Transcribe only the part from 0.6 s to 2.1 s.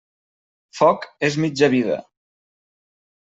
Foc és mitja vida.